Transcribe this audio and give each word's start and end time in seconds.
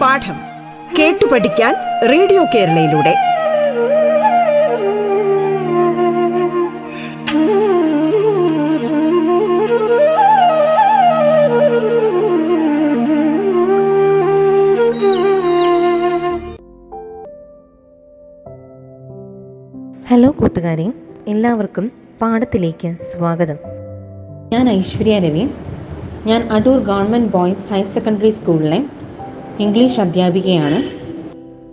പാഠം 0.00 0.38
കേട്ടു 0.98 1.26
പഠിക്കാൻ 1.32 1.74
റേഡിയോ 2.10 2.44
കേരളയിലൂടെ. 2.44 3.14
ഹലോ 20.08 20.30
കൂട്ടുകാരെ 20.30 20.92
എല്ലാവർക്കും 21.28 22.01
പാഠത്തിലേക്ക് 22.22 22.96
സ്വാഗതം. 23.12 23.56
ഞാൻ 24.52 24.70
ഐശ്വര്യ 24.70 25.14
രവി. 25.18 25.44
ഞാൻ 26.26 26.48
Adoor 26.52 26.78
government 26.78 27.32
boys 27.32 27.64
higher 27.72 27.84
secondary 27.84 28.28
സ്കൂളിലെ 28.28 28.78
ഇംഗ്ലീഷ് 29.60 30.00
അധ്യാപികയാണ്. 30.00 30.78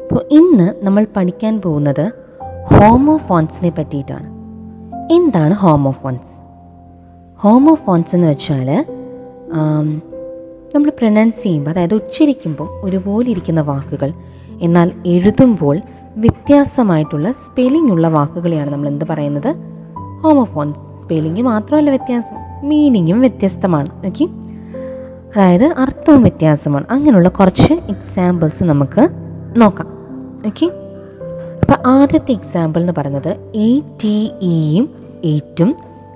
അപ്പോൾ 0.02 0.22
ഇന്ന് 0.32 0.86
നമ്മൾ 0.86 1.08
പഠിക്കാൻ 1.18 1.62
പോകുന്നത് 1.62 2.12
ഹോമോഫോൺസിനെ 2.72 3.70
പറ്റിയിട്ടാണ്. 3.70 4.28
എന്താണ് 5.12 5.54
ഹോമോഫോൺസ് 5.54 6.36
ഹോമോഫോൺസ് 7.40 8.16
എന്ന് 8.16 8.28
വെച്ചാൽ 8.28 8.86
നമ്മൾ 10.76 10.90
പ്രൊനൗൺസ് 10.90 11.44
ചെയ്യുമ്പോൾ 11.44 11.72
അതായത് 11.72 11.94
ഉച്ചരിക്കുമ്പോൾ 11.94 12.86
ഒരുപോലെ 12.86 13.30
ഇരിക്കുന്ന 13.30 13.62
വാക്കുകൾ 13.62 14.14
എന്നാൽ 14.62 14.92
എഴുതുമ്പോൾ 15.06 15.82
വ്യത്യാസമായിട്ടുള്ള 16.18 17.32
സ്പെല്ലിംഗ് 17.32 17.92
ഉള്ള 17.92 18.08
വാക്കുകളെയാണ് 18.08 18.70
നമ്മൾ 18.70 18.88
എന്ത് 18.88 19.06
പറയുന്നത്? 19.06 19.69
ഹോമോഫോൺസ് 20.24 21.04
സ്പെല്ലിംഗ് 21.04 21.42
മാത്രമല്ല 21.42 21.90
വ്യത്യാസം. 21.90 22.70
മീനിങ്ങും 22.70 23.22
വ്യത്യസ്തമാണ്. 23.22 24.06
ഓക്കെ 24.06 24.28
അതായത് 25.36 25.66
അർത്ഥവും 25.66 26.22
വ്യത്യാസമാണ്. 26.22 26.86
അങ്ങനെയുള്ള 26.92 27.30
കുറച്ച് 27.30 27.74
എക്സാമ്പിൾസ് 27.74 28.64
നമുക്ക് 28.64 29.10
നോക്കാം. 29.58 29.88
ഓക്കെ 30.48 30.66
അപ്പോൾ 31.62 31.88
ആദ്യത്തെ 31.88 32.32
എക്സാമ്പിൾ 32.32 32.80
എന്ന് 32.82 32.94
പറയുന്നത് 32.98 33.52
എ 33.56 33.80
ടി 34.04 34.32
ഇയും 34.42 34.90
എയ്റ്റും 35.24 35.76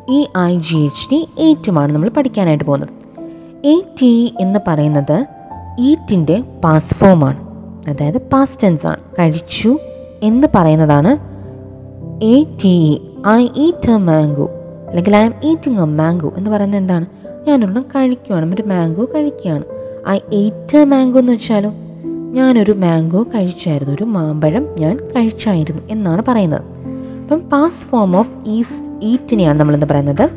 E 0.10 0.28
I 0.38 0.58
G 0.58 0.76
H 0.76 1.10
T 1.12 1.28
എയ്റ്റുമാണ് 1.40 1.94
നമ്മൾ 1.94 2.10
പഠിക്കാനായിട്ട് 2.10 2.64
പോകുന്നത്. 2.64 2.90
എ 3.68 3.82
ടി 4.02 4.34
എന്ന് 4.40 4.60
പറയുന്നത് 4.68 5.26
ഈറ്റിന്റെ 5.80 6.44
പാസ് 6.64 6.96
ഫോമാണ് 6.96 7.48
അതായത് 7.90 8.18
പാസ്റ്റ് 8.18 8.64
ടെൻസ് 8.64 8.88
ആണ്. 8.88 8.98
കഴിച്ചു 9.20 9.78
എന്ന് 10.24 10.48
പറയുന്നതാണ് 10.56 11.18
A 12.24 12.44
T 12.44 12.68
E 12.68 13.13
I 13.28 13.48
eat 13.56 13.92
a 13.92 13.98
mango 13.98 14.50
അല്ലെങ്കിൽ 14.90 15.16
I 15.16 15.26
am 15.26 15.34
eating 15.44 15.82
a 15.82 15.84
mango 15.84 16.34
എന്ന് 16.38 16.50
പറയുന്നത് 16.50 16.82
എന്താണ്? 16.82 17.06
ഞാനൊരെണ്ണം 17.48 17.86
കഴിക്കുകയാണ് 17.96 18.56
ഒരു 18.56 18.62
മാംഗോ 18.62 19.06
കഴിക്കുകയാണ്. 19.06 19.64
ഐ 20.10 20.20
എയ്റ്റ് 20.34 20.78
എ 20.78 20.84
മാംഗോ 20.84 21.20
എന്ന് 21.20 21.32
വെച്ചാലോ? 21.32 21.72
ഞാനൊരു 22.32 22.72
മാംഗോ 22.72 23.24
കഴിച്ചായിരുന്നു. 23.24 23.94
ഒരു 23.94 24.04
മാമ്പഴം 24.04 24.68
ഞാൻ 24.80 24.98
കഴിച്ചായിരുന്നു 25.16 25.82
എന്നാണ് 25.90 26.24
പറയുന്നത്. 26.28 26.62
അപ്പം 27.22 27.40
പാസ് 27.40 27.88
ഫോം 27.88 28.18
ഓഫ് 28.18 28.32
ഈസ് 28.46 29.00
ഈറ്റിനെയാണ് 29.02 29.60
നമ്മളെന്ന് 29.60 29.86
പറയുന്നത്? 29.86 30.30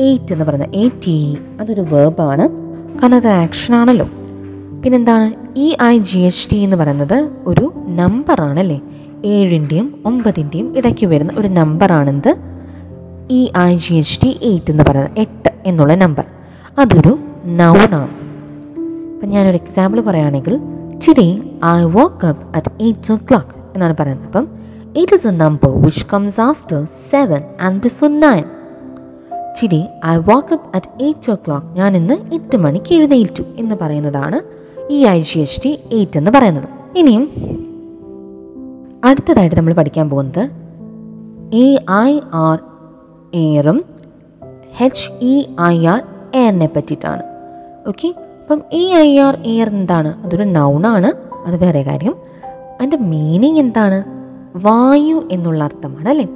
എയ്റ്റ് 0.00 0.32
എന്ന് 0.32 0.44
പറയുന്നത്. 0.44 0.74
എ 0.74 0.88
ടി 0.88 1.38
അതൊരു 1.60 1.80
വേർബാണ് 1.80 2.48
കാരണം 3.02 3.14
അത് 3.14 3.26
ആക്ഷൻ 3.26 3.74
ആണല്ലോ. 3.74 4.08
പിന്നെന്താണ്? 4.84 5.32
E 5.56 5.76
I 5.82 5.98
G 5.98 6.18
H 6.18 6.50
T 6.50 6.56
എന്ന് 6.56 6.76
പറയുന്നത് 6.76 7.30
ഒരു 7.46 7.72
നമ്പറാണ് 7.76 8.60
അല്ലേ 8.60 8.80
ഏഴിന്റെയും 9.24 10.02
ഒമ്പതിന്റെയും 10.06 10.78
ഇടയ്ക്ക് 10.78 11.06
വരുന്ന 11.06 11.32
ഒരു 11.36 11.48
നമ്പറാണെന്ത്? 11.48 12.36
E 13.30 13.48
I 13.58 13.76
G 13.76 13.94
H 13.94 14.20
T 14.20 14.38
eight 14.42 14.70
എന്ന് 14.70 14.84
പറയുന്നത് 14.84 15.18
എട്ട് 15.18 15.50
എന്നുള്ള 15.66 15.94
നമ്പർ. 15.94 16.24
അതൊരു 16.78 17.18
നൗണാണ് 17.44 18.08
അപ്പം 19.14 19.28
ഞാനൊരു 19.28 19.56
എക്സാമ്പിൾ 19.56 20.00
പറയുകയാണെങ്കിൽ 20.00 20.60
today 21.08 21.42
I 21.64 21.82
woke 21.82 22.26
up 22.26 22.56
at 22.56 22.72
eight 22.80 23.12
o'clock 23.16 23.56
എന്നാണ് 23.74 23.96
പറയുന്നത്. 24.00 24.26
അപ്പം 24.26 24.48
it 24.96 25.14
is 25.14 25.26
a 25.26 25.30
number 25.30 25.82
which 25.82 26.06
comes 26.12 26.40
after 26.40 26.86
seven 27.10 27.42
and 27.60 27.82
before 27.82 28.20
nine 28.20 28.44
ചിരി 29.60 29.84
I 30.06 30.16
wake 30.16 30.52
up 30.52 30.76
at 30.76 31.02
eight 31.02 31.32
o'clock 31.34 31.66
ഞാൻ 31.66 31.96
ഇന്ന് 31.96 32.34
എട്ട് 32.34 32.56
മണിക്ക് 32.56 32.94
എഴുന്നേറ്റു 32.94 33.42
എന്ന് 33.56 33.74
പറയുന്നതാണ് 33.80 34.40
E 34.92 35.06
I 35.06 35.22
G 35.22 35.38
H 35.38 35.60
T 35.64 35.78
eight 35.92 36.18
എന്ന് 36.18 36.30
പറയുന്നത്. 36.30 36.68
ഇനിയും 36.96 37.30
അടുത്തതായിട്ട് 39.04 39.56
നമ്മൾ 39.56 39.74
പഠിക്കാൻ 39.74 40.10
പോകുന്നത് 40.10 40.50
എ 41.54 41.84
ഐ 41.90 42.20
ആർ 42.34 42.58
എയറും 43.34 43.84
എച്ച് 44.80 45.10
ഇ 45.24 45.44
ഐ 45.60 45.86
ആർ 45.86 46.02
എയറിനെ 46.34 46.66
പറ്റിയിട്ടാണ്. 46.66 47.22
ഓക്കെ 47.88 48.14
അപ്പം 48.42 48.62
എ 48.72 48.86
ഐ 48.94 49.18
ആർ 49.18 49.36
എയർ 49.46 49.68
എന്താണ്? 49.68 50.24
അതൊരു 50.24 50.42
നൗണാണ് 50.42 51.12
അത് 51.46 51.56
വേറെ 51.56 51.82
കാര്യം. 51.82 52.16
അതിന്റെ 52.46 52.96
മീനിങ് 52.96 53.58
എന്താണ്? 53.58 54.04
വായു 54.56 55.28
എന്നുള്ള 55.32 55.64
അർത്ഥമാണ് 55.64 56.08
അല്ലേ? 56.08 56.26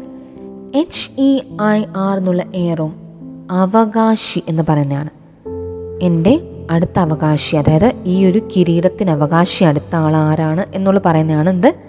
എച്ച് 0.75 1.21
ഇ 1.21 1.41
ഐ 1.63 1.85
ആർ 1.97 2.19
എന്നുള്ള 2.19 2.43
എറും 2.55 2.97
അവകാശി 3.51 4.43
എന്ന് 4.49 4.63
പറയുന്നതാണ്. 4.69 5.11
എന്റെ 6.03 6.41
അടുത്ത 6.71 6.99
അവകാശി 6.99 7.57
അതായത് 7.57 7.93
ഈ 8.07 8.27
ഒരു 8.27 8.49
കിരീടത്തിന് 8.57 9.11
അവകാശി 9.11 9.65
അടുത്ത 9.65 9.97
ആൾ 9.97 10.17
ആരാണ് 10.17 10.67
എന്നുള്ള 10.75 11.01
പറയുന്നതാണ് 11.05 11.51
എന്ത്? 11.51 11.86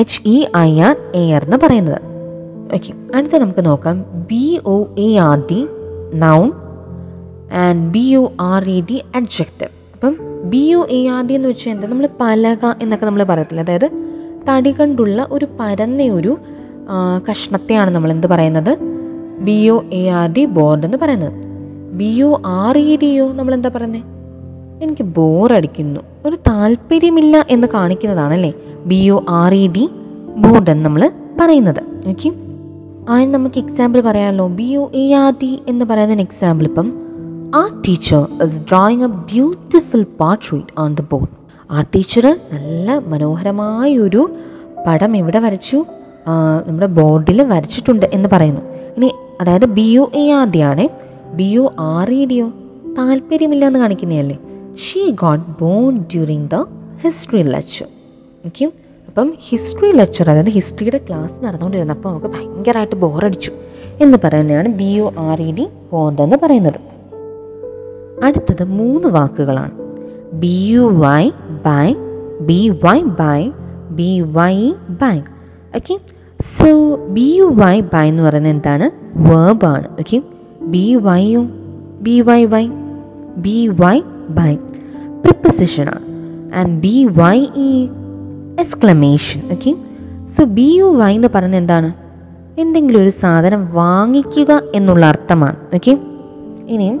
H 0.00 0.20
E 0.34 0.36
I 0.58 0.70
R 0.86 0.94
A 1.20 1.22
R 1.36 1.42
എന്ന് 1.46 1.58
പറയുന്നത്. 1.64 2.00
ഓക്കെ 2.76 2.92
അടുത്ത 3.16 3.34
നമുക്ക് 3.42 3.62
നോക്കാം. 3.68 3.96
B 4.30 4.46
O 4.74 4.76
A 5.06 5.08
R 5.28 5.36
D 5.50 5.60
noun 6.24 6.46
and 7.64 7.84
B 7.94 8.06
O 8.20 8.22
R 8.52 8.64
E 8.76 8.78
D 8.90 8.96
adjective 9.18 9.70
അപ്പം 9.94 10.14
B 10.52 10.62
O 10.78 10.80
A 10.98 11.00
R 11.16 11.22
D 11.28 11.34
എന്ന് 11.38 11.50
വെച്ചാൽ 11.52 11.72
എന്താ? 11.74 11.86
നമ്മൾ 11.92 12.08
പലക 12.22 12.64
എന്നൊക്കെ 12.84 13.06
നമ്മൾ 13.08 13.22
പറയത്തില്ല? 13.30 13.64
അതായത് 13.66 13.88
തടി 14.48 14.72
കൊണ്ടുള്ള 14.80 15.20
ഒരു 15.36 15.46
പരന്ന 15.60 16.02
ഒരു 16.18 16.32
കഷ്ണത്തെയാണ് 17.28 17.90
നമ്മൾ 17.96 18.10
എന്ത് 18.16 18.26
പറയുന്നത്? 18.34 18.72
B 19.46 19.58
O 19.74 19.76
A 20.00 20.02
R 20.22 20.28
D 20.36 20.44
board 20.58 20.84
എന്ന് 20.88 20.98
പറയുന്നത്. 21.04 21.32
B 22.00 22.10
O 22.28 22.32
R 22.62 22.76
E 22.88 22.90
D 23.04 23.12
O 23.22 23.26
നമ്മൾ 23.38 23.54
എന്താ 23.58 23.70
പറയുന്നത് 23.76 24.10
എനിക്ക് 24.84 25.04
ബോറടിക്കുന്നു 25.16 26.00
ഒരു 26.26 26.36
താല്പര്യമില്ല 26.48 27.36
എന്ന് 27.54 27.66
കാണിക്കുന്നതാണല്ലേ? 27.74 28.52
B 28.90 29.10
O 29.10 29.18
R 29.42 29.54
E 29.54 29.66
D 29.76 29.84
bored 30.44 30.70
എന്ന് 30.70 30.84
നമ്മൾ 30.84 31.02
പറയുന്നത്. 31.40 31.80
ഓക്കെ 32.10 32.28
അതിന് 33.12 33.34
നമുക്ക് 33.34 33.58
എക്സാമ്പിൾ 33.58 34.00
പറയാമല്ലോ 34.00 34.46
B 34.58 34.68
O 34.76 34.84
A 35.02 35.04
R 35.22 35.32
D 35.42 35.52
എന്ന് 35.68 35.84
പറയുന്ന 35.90 36.24
എക്സാമ്പിൾ 36.28 36.64
ഇപ്പം 36.70 36.88
ആ 37.60 37.62
teacher 37.86 38.22
is 38.44 38.60
drawing 38.70 39.04
a 39.08 39.10
beautiful 39.32 40.02
portrait 40.20 40.72
on 40.78 40.94
the 40.94 41.04
board 41.10 41.32
ആ 41.70 41.80
ടീച്ചർ 41.94 42.26
നല്ല 42.52 42.96
മനോഹരമായൊരു 43.12 44.22
പടം 44.86 45.12
ഇവിടെ 45.16 45.38
വരച്ചു. 45.38 45.78
നമ്മുടെ 46.66 46.86
ബോർഡിൽ 46.86 47.42
വരച്ചിട്ടുണ്ട് 47.52 48.06
എന്ന് 48.12 48.28
പറയുന്നു. 48.32 48.62
ഇനി 48.96 49.10
അതായത് 49.40 49.66
B 49.78 49.88
O 49.98 50.04
A 50.22 50.24
R 50.38 50.46
D 50.54 50.60
ആണ്. 50.70 50.84
ബി 51.38 51.50
ഒ 51.58 51.64
ആർ 51.94 52.10
ഇ 52.10 52.22
ഡിയോ 52.32 52.46
താല്പര്യമില്ല 52.98 53.64
എന്ന് 53.70 53.78
കാണിക്കുന്നതല്ലേ. 53.78 54.38
She 54.84 55.02
got 55.24 55.44
bone 55.60 55.90
during 56.12 56.48
the 56.54 56.64
history 57.04 57.42
lecture 57.54 57.88
okay 58.46 58.72
അപ്പം 59.08 59.34
ഹിസ്റ്ററി 59.48 59.92
ലെക്ചർ 59.92 60.30
അതായത് 60.30 60.46
ഹിസ്റ്ററിയുടെ 60.46 60.98
ക്ലാസ് 60.98 61.44
നടന്നുകൊണ്ടിരുന്നപ്പോൾ 61.44 62.08
നമുക്ക് 62.08 62.26
ഭയങ്കരമായിട്ട് 62.26 62.94
ബോറടിച്ചു 62.94 63.50
എന്ന് 64.00 64.18
പറയുന്നതാണ് 64.24 64.68
B 64.68 65.00
O 65.00 65.12
R 65.18 65.42
E 65.42 65.52
D 65.52 65.68
bored 65.92 66.22
എന്ന് 66.22 66.36
പറയുന്നത്. 66.42 66.80
അടുത്തത് 68.24 68.64
മൂന്ന് 68.64 69.08
വാക്കുകളാണ്. 69.08 69.70
B 70.32 70.66
U 70.68 70.80
Y 70.80 71.30
buy 71.66 71.94
B 72.40 72.68
Y 72.68 73.02
by 73.02 73.50
B 73.90 74.20
Y 74.20 74.72
bye 74.90 75.18
okay 75.76 75.98
so 76.40 76.96
B 77.08 77.34
U 77.36 77.44
Y 77.44 77.80
buy 77.80 78.08
എന്ന് 78.08 78.22
പറയുന്നത് 78.22 78.52
എന്താണ്? 78.52 78.90
വേർബാണ് 79.16 79.88
okay 79.88 80.22
B 80.62 80.94
വൈയും 80.94 81.52
B 82.00 82.20
Y 82.20 82.44
Y 82.44 82.68
B 83.36 83.68
Y 83.68 84.00
by 84.28 84.54
പ്രിപ്പസിഷനാണ് 85.24 86.04
and 86.54 86.80
B 86.80 87.08
Y 87.10 87.46
E 87.56 87.88
exclamation 88.62 89.40
okay 89.54 89.70
so 90.34 90.42
B 90.56 90.66
U 90.78 90.88
Y 91.00 91.10
എന്ന് 91.14 91.28
പറയുന്നത് 91.34 91.60
എന്താണ്? 91.62 91.88
എന്തെങ്കിലും 92.62 93.00
ഒരു 93.02 93.12
സാധനം 93.22 93.62
വാങ്ങിക്കുക 93.72 94.52
എന്നുള്ള 94.74 95.04
അർത്ഥമാണ് 95.12 95.58
ഓക്കെ 95.76 95.92
ഇനിയും 96.74 96.98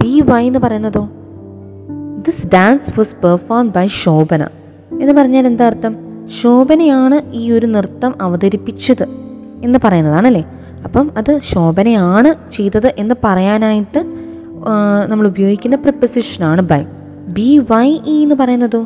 ബി 0.00 0.14
വൈ 0.30 0.42
എന്ന് 0.46 0.60
പറയുന്നതോ? 0.64 1.02
This 2.26 2.46
dance 2.54 2.92
was 2.98 3.14
perform 3.24 3.68
by 3.76 3.86
Shobana 4.02 4.42
എന്ന് 5.02 5.14
പറഞ്ഞാൽ 5.20 5.46
എന്താ 5.46 5.66
അർത്ഥം? 5.66 5.94
ശോഭനയാണ് 6.40 7.18
ഈ 7.32 7.44
ഒരു 7.52 7.66
നൃത്തം 7.66 8.14
അവതരിപ്പിച്ചത് 8.20 9.06
എന്ന് 9.66 9.78
പറയുന്നതാണല്ലേ? 9.84 10.44
അപ്പം 10.84 11.06
അത് 11.16 11.32
ശോഭനയാണ് 11.52 12.30
ചെയ്തത് 12.52 12.90
എന്ന് 12.98 13.14
പറയാനായിട്ട് 13.24 14.00
നമ്മൾ 15.10 15.26
ഉപയോഗിക്കുന്ന 15.26 15.76
പ്രിപ്പസിഷനാണ് 15.76 16.62
ബൈ 16.70 16.82
ബി 17.36 17.50
വൈ 17.70 17.88
ഇ 18.12 18.16
എന്ന് 18.24 18.34
പറയുന്നതോ? 18.34 18.80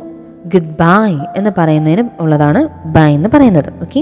ഗുഡ് 0.48 0.74
ബൈ 0.78 1.10
എന്ന് 1.36 1.50
പറയുന്നതിന് 1.58 2.08
ഉള്ളതാണ് 2.20 2.60
ബൈ 2.84 3.14
എന്ന് 3.14 3.28
പറയുന്നത് 3.28 3.82
ഓക്കെ 3.82 4.00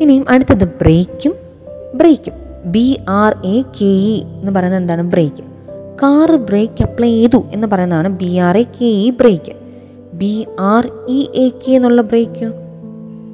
ഇനിയും 0.00 0.24
അടുത്തത് 0.28 0.64
ബ്രേക്കും 0.80 1.34
ബ്രേക്കും 1.94 2.32
B 2.64 2.96
R 3.08 3.32
A 3.44 3.62
K 3.76 3.90
E 4.04 4.14
എന്ന് 4.40 4.52
പറയുന്നത് 4.52 4.82
എന്താണ്? 4.82 5.02
ബ്രേക്ക് 5.02 5.42
കാറ് 6.02 6.30
ബ്രേക്ക് 6.30 6.82
അപ്ലൈ 6.82 7.10
ചെയ്തു 7.10 7.44
എന്ന് 7.52 7.66
പറയുന്നതാണ് 7.66 8.08
B 8.08 8.36
R 8.38 8.56
A 8.56 8.62
K 8.62 8.84
E 8.84 9.10
brake 9.10 9.52
B 10.12 10.46
R 10.60 10.84
E 11.08 11.28
A 11.34 11.48
K 11.60 11.70
എന്നുള്ള 11.70 12.00
ബ്രേക്ക് 12.02 12.46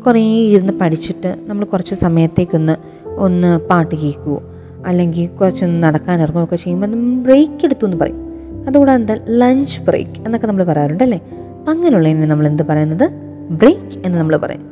കുറേ 0.06 0.20
ഇരുന്ന് 0.46 0.72
പഠിച്ചിട്ട് 0.72 1.36
നമ്മൾ 1.46 1.64
കുറച്ച് 1.64 1.94
സമയത്തേക്കൊന്ന് 1.94 2.74
ഒന്ന് 3.16 3.58
പാട്ട് 3.70 3.94
കേൾക്കുമോ 3.94 4.38
അല്ലെങ്കിൽ 4.86 5.26
കുറച്ചൊന്ന് 5.40 5.82
നടക്കാനിറങ്ങുകയൊക്കെ 5.82 6.56
ചെയ്യുമ്പോൾ 6.56 6.86
ബ്രേക്ക് 7.22 7.64
എടുത്തു 7.64 7.86
എന്ന് 7.86 7.96
പറയും. 7.96 8.20
അതുകൂടാതെ 8.68 9.20
ലഞ്ച് 9.28 9.80
ബ്രേക്ക് 9.80 10.20
എന്നൊക്കെ 10.26 10.46
നമ്മൾ 10.46 10.64
പറയാറുണ്ടല്ലേ 10.64 11.20
അപ്പം 11.20 11.39
അങ്ങനെയുള്ളതിനെ 11.68 12.26
നമ്മൾ 12.26 12.46
എന്ത് 12.46 12.62
പറയുന്നത്? 12.62 13.10
ബ്രേക്ക് 13.50 14.06
എന്ന് 14.06 14.18
നമ്മൾ 14.18 14.36
പറയും. 14.36 14.64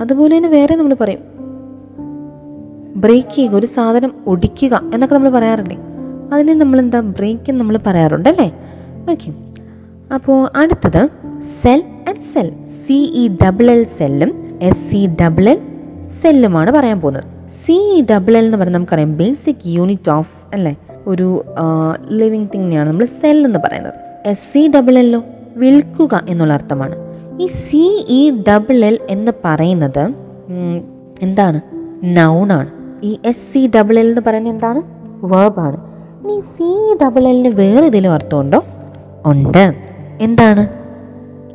അതുപോലെ 0.00 0.36
തന്നെ 0.36 0.48
വേറെ 0.48 0.74
നമ്മൾ 0.76 0.96
പറയും. 1.00 1.20
ബ്രേക്ക് 2.96 3.34
ചെയ്യുക 3.34 3.54
ഒരു 3.54 3.66
സാധനം 3.66 4.14
ഒടിക്കുക 4.26 4.80
എന്നൊക്കെ 4.94 5.14
നമ്മൾ 5.14 5.28
പറയാറില്ലേ? 5.28 5.78
അതിനെ 6.32 6.54
നമ്മൾ 6.54 6.78
എന്താ 6.80 7.00
ബ്രേക്ക് 7.00 7.42
എന്ന് 7.48 7.60
നമ്മൾ 7.60 7.78
പറയാറുണ്ട് 7.86 8.28
അല്ലേ 8.28 8.54
ഓക്കെ 9.12 9.30
അപ്പോൾ 10.14 10.50
അടുത്തത് 10.56 11.08
cell 11.62 11.84
and 12.08 12.20
sell 12.34 12.52
C 12.86 12.92
E 12.92 13.28
double 13.46 13.70
L 13.70 13.84
സെല്ലും 13.84 14.58
എസ് 14.62 14.90
സി 14.90 15.08
ഡബിൾ 15.22 15.48
എൽ 15.48 15.58
സെല്ലുമാണ് 16.22 16.70
പറയാൻ 16.70 17.00
പോകുന്നത്. 17.00 17.24
സി 17.66 17.72
ഇ 17.72 18.06
ഡബിൾ 18.10 18.36
എൽ 18.36 18.44
എന്ന് 18.44 18.56
പറയുന്നത് 18.56 18.74
നമുക്കറിയാം 18.74 19.16
ബേസിക് 19.16 19.56
യൂണിറ്റ് 19.66 20.10
ഓഫ് 20.10 20.30
അല്ലേ? 20.52 20.76
ഒരു 21.06 21.44
ലിവിങ് 22.10 22.48
തിങ്ങിനെയാണ് 22.54 22.88
നമ്മൾ 22.88 23.04
സെൽ 23.04 23.44
എന്ന് 23.44 23.58
പറയുന്നത്. 23.58 23.94
എസ് 24.26 24.52
സി 24.52 24.70
ഡബിൾ 24.74 24.98
എല്ലോ 24.98 25.24
വിൽക്കുക 25.56 26.24
എന്നുള്ള 26.28 26.54
അർത്ഥമാണ്. 26.54 26.96
ഈ 27.42 27.46
സി 27.46 27.82
ഇ 28.08 28.30
ഡബിൾ 28.48 28.84
എൽ 28.84 28.98
എന്ന് 29.08 29.32
പറയുന്നത് 29.44 30.04
എന്താണ്? 31.22 31.60
നൗണാണ് 32.04 32.70
ഈ 33.02 33.18
എസ് 33.24 33.46
സി 33.52 33.70
ഡബിൾ 33.76 33.98
എൽ 33.98 34.08
എന്ന് 34.08 34.22
പറയുന്നത് 34.26 34.54
എന്താണ്? 34.54 34.82
വേർബാണ് 35.32 35.78
ഇനി 36.22 36.40
സി 36.40 36.94
ഡബിൾ 37.02 37.28
എല്ലിന് 37.28 37.54
വേറെ 37.54 37.86
ഇതിലും 37.86 38.12
അർത്ഥമുണ്ടോ? 38.12 38.64
ഉണ്ട്. 39.26 39.74
എന്താണ്? 40.20 40.62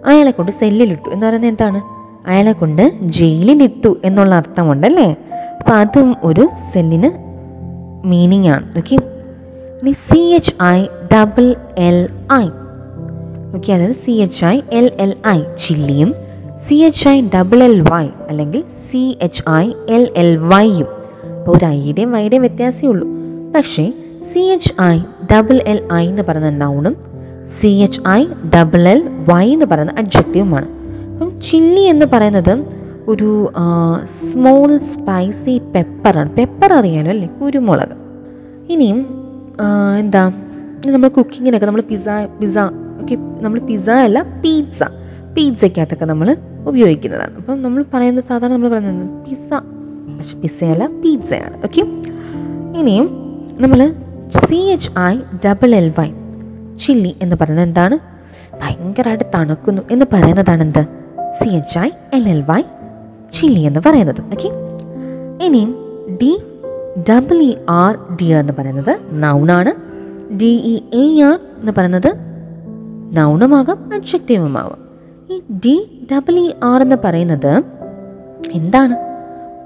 അയാളെ 0.05 0.31
കൊണ്ട് 0.31 0.51
സെല്ലിലിട്ടു 0.51 1.09
എന്ന് 1.09 1.25
പറയുന്നത് 1.25 1.51
എന്താണ്? 1.51 1.81
അയാളെ 2.27 2.51
കൊണ്ട് 2.51 2.91
ജയിലിലിട്ടു 3.01 3.97
എന്നുള്ള 4.05 4.35
അർത്ഥമുണ്ടല്ലേ? 4.35 5.15
അപ്പം 5.59 5.75
അതും 5.75 6.15
ഒരു 6.23 6.49
സെല്ലിന് 6.73 7.11
മീനിങ് 8.07 8.47
ആണ്. 8.47 8.77
Okay 8.77 8.97
C 9.91 10.17
H 10.17 10.53
I 10.63 10.85
double 11.13 11.55
L 11.77 12.09
I 12.33 12.45
okay 13.55 13.71
അതായത് 13.73 13.95
C 13.95 14.11
H 14.11 14.45
I 14.45 14.61
L 14.71 14.91
L 14.99 15.15
I 15.27 15.39
ചില്ലിയും 15.67 16.15
C 16.67 16.73
H 16.73 17.07
I 17.07 17.29
double 17.35 17.63
L 17.63 17.81
Y 17.81 18.05
അല്ലെങ്കിൽ 18.29 18.63
C 18.89 19.17
H 19.21 19.43
I 19.49 19.71
L 19.89 20.09
L 20.15 20.37
വൈയും 20.37 20.87
അപ്പോൾ 21.39 21.57
ഒരു 21.57 21.65
ഐയുടെയും 21.65 22.11
വൈയുടെയും 22.11 22.41
വ്യത്യാസമേ 22.41 22.87
ഉള്ളൂ. 22.89 23.07
പക്ഷേ 23.55 23.93
C 24.31 24.39
H 24.39 24.81
I 24.81 24.99
double 25.33 25.61
L 25.65 25.87
I 25.93 26.09
എന്ന് 26.09 26.21
പറയുന്ന 26.21 26.49
നൗണും 26.49 26.95
C 27.59 27.67
H 27.67 28.01
I 28.09 28.25
double 28.55 28.87
L 28.89 29.01
Y 29.29 29.53
എന്ന് 29.53 29.65
പറയുന്ന 29.65 29.93
അഡ്ജക്റ്റീവുമാണ് 29.97 30.67
അപ്പം 31.13 31.41
ചില്ലി 31.41 31.81
എന്ന് 31.81 32.05
പറയുന്നത് 32.13 32.53
ഒരു 33.07 33.51
സ്മോൾ 34.03 34.77
സ്പൈസി 34.77 35.61
പെപ്പറാണ് 35.75 36.29
പെപ്പർ 36.29 36.73
അറിയാലോ 36.73 37.09
അല്ലേ? 37.09 37.29
കുരുമുളക്. 37.41 37.95
ഇനിയും 38.69 38.99
എന്താ? 39.99 40.23
നമ്മൾ 40.85 41.07
കുക്കിങ്ങിനൊക്കെ 41.07 41.65
നമ്മൾ 41.65 41.81
പിസ്സ 41.81 42.09
പിസ്സ 42.39 42.57
ഒക്കെ 43.05 43.15
നമ്മൾ 43.15 43.59
പിസ്സ 43.59 43.89
അല്ല 43.89 44.19
പീസ 44.43 44.83
പീസയ്ക്കകത്തൊക്കെ 45.35 46.05
നമ്മൾ 46.05 46.27
ഉപയോഗിക്കുന്നതാണ്. 46.67 47.33
അപ്പം 47.37 47.61
നമ്മൾ 47.61 47.85
പറയുന്നത് 47.93 48.25
സാധാരണ 48.25 48.53
നമ്മൾ 48.53 48.69
പറയുന്നത് 48.69 49.09
പിസ്സ 49.25 49.49
പക്ഷെ 50.17 50.35
പിസ്സയല്ല 50.37 50.85
പീസയാണ് 51.03 51.55
ഓക്കെ 51.63 51.81
ഇനിയും 52.79 53.07
നമ്മൾ 53.63 53.79
C 54.47 54.55
H 54.55 54.89
I 54.99 55.13
double 55.45 55.75
L 55.75 55.93
Y 55.97 56.07
chilly 56.85 57.15
എന്ന് 57.21 57.35
പറയുന്നത് 57.41 57.67
എന്താണ്? 57.67 57.95
ഭയങ്കരമായിട്ട് 58.61 59.25
തണുക്കുന്നു 59.35 59.81
എന്ന് 59.91 60.05
പറയുന്നതാണ് 60.13 60.61
എന്ത്? 60.61 60.83
C 61.39 61.49
H 61.59 61.77
I 61.79 61.89
L 62.13 62.29
L 62.29 62.41
Y 62.41 62.61
chilly 63.37 63.61
എന്ന് 63.61 63.79
പറയുന്നത്. 63.79 64.21
ഓക്കെ 64.33 64.49
ഇനിയും 65.45 65.71
D 66.21 66.31
double 67.09 67.37
E 67.49 67.53
R 67.69 67.93
D 68.21 68.25
എന്ന് 68.41 68.53
പറയുന്നത് 68.59 68.93
നൗണാണ് 69.23 69.73
ഡി 70.41 70.51
ഇ 70.73 70.75
എ 71.03 71.23
ആർ 71.29 71.39
എന്ന് 71.59 71.71
പറയുന്നത് 71.71 72.09
നൗണുമാകാം 73.13 73.93
അഡ്ജക്റ്റീവുമാവാം 73.93 74.85
ഈ 75.29 75.39
ഡി 75.65 76.07
ഡബിൾ 76.11 76.33
ഇ 76.33 76.51
ആർ 76.63 76.81
എന്ന് 76.81 76.95
പറയുന്നത് 77.03 77.63
എന്താണ്? 78.51 78.95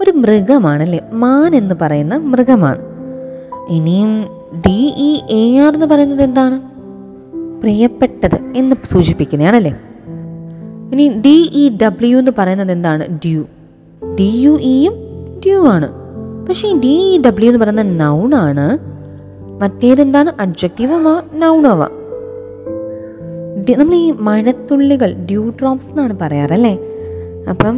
ഒരു 0.01 0.11
മൃഗമാണല്ലേ? 0.11 0.99
മാൻ 1.13 1.55
എന്ന് 1.55 1.73
പറയുന്ന 1.81 2.15
മൃഗമാണ്. 2.15 2.81
ഇനിയും 3.69 4.27
ഡി 4.65 4.93
ഇ 4.97 5.21
എ 5.29 5.57
ആർ 5.59 5.73
എന്ന് 5.73 5.85
പറയുന്നത് 5.85 6.21
എന്താണ്? 6.21 6.61
പ്രിയപ്പെട്ടത് 7.61 8.35
എന്ന് 8.55 8.75
സൂചിപ്പിക്കുന്നതാണല്ലേ? 8.85 9.79
ഇനി 10.91 11.21
ഡി 11.21 11.49
ഇ 11.53 11.77
ഡബ്ല്യു 11.81 12.17
എന്ന് 12.17 12.31
പറയുന്നത് 12.37 12.71
എന്താണ്? 12.71 13.07
ഡ്യൂ 13.07 13.45
ഡി 14.19 14.31
യു 14.35 14.57
ഇയും 14.61 14.93
ഡ്യൂ 15.45 15.67
ആണ്. 15.67 15.89
പക്ഷേ 16.47 16.67
ഈ 16.67 16.79
ഡി 16.79 17.17
ഇ 17.17 17.21
ഡബ്ല്യു 17.21 17.49
എന്ന് 17.49 17.59
പറയുന്ന 17.59 17.81
നൗണാണ് 17.81 18.77
മറ്റേതെന്താണ്? 19.61 20.31
അഡ്ജക്റ്റീവുമാ 20.39 21.23
നൗണാവാം 21.33 21.98
നമ്മൾ 23.79 23.95
ഈ 23.95 24.11
മഴത്തുള്ളികൾ 24.27 25.09
ഡ്യൂ 25.29 25.43
ഡ്രോപ്സ് 25.59 25.89
എന്നാണ് 25.89 26.15
പറയാറല്ലേ? 26.21 26.73
അപ്പം 27.51 27.75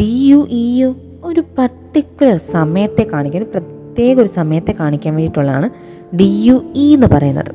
ഡി 0.00 0.12
യു 0.30 0.40
ഇ 0.50 0.64
യു 0.80 0.88
ഒരു 1.24 1.42
പർട്ടിക്കുലർ 1.58 2.36
സമയത്തെ 2.54 3.04
കാണിക്കാൻ 3.12 3.42
പ്രത്യേക 3.54 4.14
ഒരു 4.20 4.30
സമയത്തെ 4.38 4.72
കാണിക്കാൻ 4.80 5.12
വേണ്ടിയിട്ടുള്ളതാണ് 5.14 5.68
ഡി 6.18 6.28
യു 6.46 6.56
ഇ 6.74 6.86
എന്ന് 6.94 7.08
പറയുന്നത്. 7.14 7.52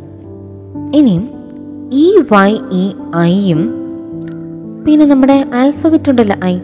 ഇനിയും 0.97 1.25
ഇ 2.03 2.05
വൈ 2.33 2.51
ഇ 2.81 2.85
ഐയും 3.23 3.61
പിന്നെ 4.85 5.05
നമ്മുടെ 5.05 5.37
ആൽഫബറ്റ് 5.61 6.09
ഉണ്ടല്ലോ 6.11 6.37
ഐ 6.45 6.55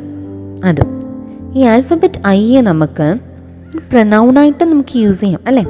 അത്. 0.69 0.83
ഈ 1.57 1.62
ആൽഫബറ്റ് 1.74 2.19
ഐയെ 2.27 2.62
നമുക്ക് 2.62 3.07
പ്രനൗണായിട്ട് 3.92 4.63
നമുക്ക് 4.63 4.95
യൂസ് 5.06 5.21
ചെയ്യാം 5.21 5.42
അല്ലേ? 5.48 5.63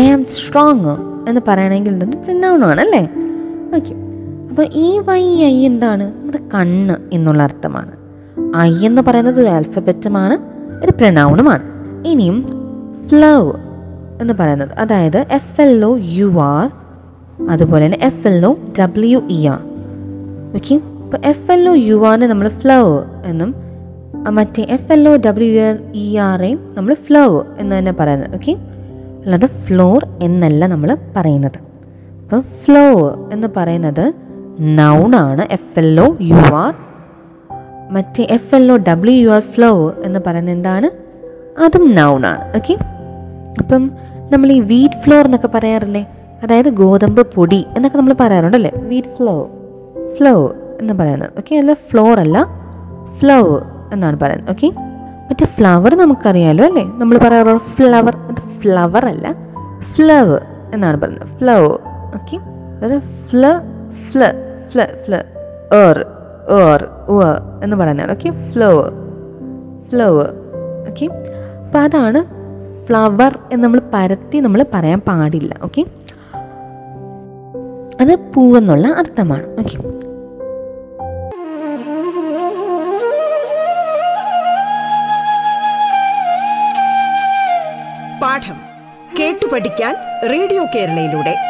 ഐ 0.00 0.02
ആം 0.12 0.22
സ്ട്രോങ് 0.34 0.94
എന്ന് 1.28 1.40
പറയണമെങ്കിൽ 1.48 1.94
പ്രനൗൺ 2.26 2.60
ആണ് 2.70 2.80
അല്ലേ? 2.86 3.02
ഓക്കെ 3.76 3.92
അപ്പോൾ 4.50 4.66
ഈ 4.74 4.98
വൈ 4.98 5.22
ഐ 5.44 5.66
എന്താണ്? 5.66 6.04
നമ്മുടെ 6.04 6.38
കണ്ണ് 6.54 6.96
എന്നുള്ള 7.12 7.42
അർത്ഥമാണ്. 7.42 7.92
ഐ 8.56 8.72
എന്ന് 8.86 9.02
പറയുന്നത് 9.02 9.40
ഒരു 9.40 9.48
ആൽഫബറ്റുമാണ് 9.48 10.38
ഒരു 10.84 10.92
പ്രണൗണുമാണ് 10.92 11.64
ഇനിയും 12.06 12.42
ഫ്ലവ് 13.08 13.52
എന്ന് 14.20 14.34
പറയുന്നത് 14.34 14.72
അതായത് 14.72 15.16
F 15.16 15.60
L 15.60 15.84
O 15.84 15.98
U 16.02 16.32
R 16.40 16.70
അതുപോലെ 17.50 17.86
തന്നെ 17.86 17.98
F 18.02 18.26
L 18.26 18.46
O 18.46 18.56
W 18.80 19.22
E 19.30 19.46
R 19.46 19.60
okay 20.56 20.74
ഇപ്പോൾ 20.74 21.16
എഫ് 21.24 21.52
എൽ 21.52 21.68
ഒ 21.68 21.74
യു 21.74 22.06
ആറിനെ 22.06 22.26
നമ്മൾ 22.26 22.48
ഫ്ലവ് 22.48 23.02
എന്നും 23.24 23.54
മറ്റേ 24.30 24.62
F 24.62 24.92
L 24.92 25.08
O 25.08 25.16
W 25.16 25.60
R 25.60 25.76
E 25.94 26.16
ആറെ 26.16 26.58
നമ്മൾ 26.76 26.94
ഫ്ലവ് 26.94 27.42
എന്ന് 27.58 27.78
തന്നെ 27.78 27.92
പറയുന്നത് 27.92 28.34
ഓക്കെ 28.34 28.52
അല്ലാതെ 29.24 29.46
ഫ്ലോർ 29.46 30.06
എന്നല്ല 30.22 30.66
നമ്മൾ 30.66 30.96
പറയുന്നത്. 31.16 31.58
അപ്പം 32.22 32.42
ഫ്ലോ 32.64 32.84
എന്ന് 33.32 33.48
പറയുന്നത് 33.56 34.29
നൗണാണ് 34.60 35.46
F 35.50 35.78
L 35.78 36.00
O 36.00 36.16
U 36.20 36.34
R 36.34 36.74
മറ്റേ 37.90 38.26
F 38.30 38.54
L 38.54 38.72
O 38.72 38.76
W 38.76 39.14
U 39.14 39.28
R 39.28 39.40
flow 39.40 39.94
എന്ന് 40.04 40.20
പറയുന്നത് 40.26 40.54
എന്താണ്? 40.54 40.90
അതും 41.64 41.94
നൗണാണ് 41.94 42.56
ഓക്കെ 42.56 42.74
അപ്പം 43.58 43.90
നമ്മൾ 44.30 44.52
ഈ 44.52 44.60
വീറ്റ് 44.60 44.94
ഫ്ലോർ 44.94 45.24
എന്നൊക്കെ 45.24 45.48
പറയാറില്ലേ? 45.54 46.06
അതായത് 46.42 46.68
ഗോതമ്പ് 46.68 47.22
പൊടി 47.34 47.66
എന്നൊക്കെ 47.76 47.98
നമ്മൾ 47.98 48.14
പറയാറുണ്ടല്ലേ 48.20 48.72
വീറ്റ് 48.76 49.08
ഫ്ലോ 49.08 49.50
ഫ്ലോ 50.16 50.54
എന്ന് 50.80 50.94
പറയുന്നത്. 50.94 51.32
ഓക്കെ 51.38 51.56
അല്ല 51.56 51.74
ഫ്ലോർ 51.74 52.20
അല്ല 52.20 52.44
ഫ്ലവ് 53.18 53.60
എന്നാണ് 53.92 54.18
പറയുന്നത്. 54.20 54.50
ഓക്കെ 54.50 54.68
മറ്റേ 55.28 55.44
ഫ്ലവർ 55.44 55.94
നമുക്കറിയാലോ 55.94 56.64
അല്ലേ? 56.64 56.84
നമ്മൾ 56.98 57.18
പറയാറുള്ള 57.18 57.58
ഫ്ലവർ 57.58 58.16
അത് 58.30 58.40
ഫ്ലവർ 58.62 59.06
അല്ല 59.06 59.34
ഫ്ലവ് 59.96 60.38
എന്നാണ് 60.72 61.00
പറയുന്നത്. 61.00 61.28
ഫ്ലവ് 61.38 61.70
ഓക്കെ 62.14 62.36
അതായത് 62.76 63.00
ഫ്ല 63.00 63.62
ഫ്ല 64.12 64.49
ഫ്ല 64.72 64.86
ഫ്ല 65.06 65.14
ഏർ 65.74 66.06
ഏർ 66.50 66.88
ഉവ 67.08 67.22
എന്ന് 67.64 67.76
പറയുന്നതാണ്. 67.76 68.12
ഓക്കെ 68.12 68.50
ഫ്ലവ് 68.52 68.82
ഫ്ലവ് 69.90 70.24
ഓക്കെ 70.88 71.04
അപ്പം 71.66 71.82
അതാണ് 71.82 72.40
ഫ്ലവർ 72.86 73.38
എന്ന് 73.52 73.64
നമ്മൾ 73.64 73.82
പരത്തി 73.94 74.38
നമ്മൾ 74.38 74.64
പറയാൻ 74.74 75.00
പാടില്ല. 75.00 75.54
ഓക്കെ 75.62 75.84
അത് 78.00 78.16
പൂവെന്നുള്ള 78.34 78.88
അർത്ഥമാണ്. 78.88 79.46
ഓക്കെ 79.58 80.00
പാഠം 88.22 88.56
കേട്ടു 89.20 89.46
പഠിക്കാൻ 89.52 89.96
റേഡിയോ 90.30 90.64
കേരളയിലൂടെ. 90.74 91.49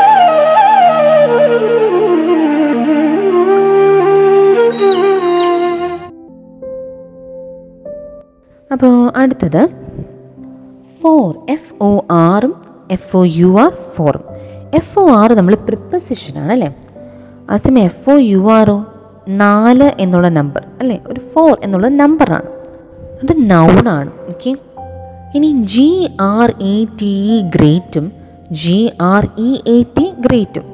അപ്പോൾ 8.71 9.11
അടുത്തത് 9.15 9.61
ഫോർ 11.01 11.27
എഫ് 11.49 11.73
ഒ 11.81 11.91
ആറും 12.09 12.53
എഫ് 12.89 13.17
ഒ 13.17 13.25
യു 13.39 13.59
ആർ 13.59 13.71
ഫോറും 13.95 14.23
എഫ് 14.73 14.99
ഒ 14.99 15.11
ആറ് 15.11 15.31
നമ്മൾ 15.31 15.55
പ്രിപ്പസിഷനാണ് 15.55 16.51
അല്ലേ? 16.51 16.69
അതേസമയം 17.49 17.85
എഫ് 17.85 18.09
ഒ 18.09 18.17
യു 18.23 18.51
ആറോ 18.51 18.77
നാല് 19.27 19.91
എന്നുള്ള 19.99 20.29
നമ്പർ 20.29 20.63
അല്ലേ? 20.79 20.99
ഒരു 21.07 21.19
ഫോർ 21.33 21.59
എന്നുള്ള 21.63 21.87
നമ്പറാണ് 21.87 22.49
അത് 23.23 23.33
നൗണാണ് 23.51 24.11
ഓക്കെ 24.29 24.51
ഇനി 25.35 25.63
G 25.63 25.89
R 26.21 26.49
A 26.61 26.85
T 27.01 27.11
E 27.29 27.41
ഗ്രേറ്റും 27.55 28.05
G 28.51 28.79
R 29.01 29.23
E 29.39 29.61
A 29.67 29.83
T 29.97 30.11
ഗ്രേറ്റും 30.19 30.65